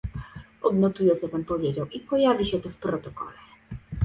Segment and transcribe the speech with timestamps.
[0.61, 3.31] Odnotuję, co pan powiedział i pojawi się to w protokole